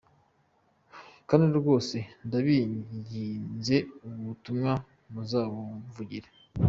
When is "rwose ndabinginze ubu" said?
1.59-4.19